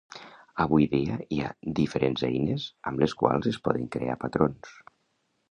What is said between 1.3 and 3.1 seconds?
hi ha diferents eines amb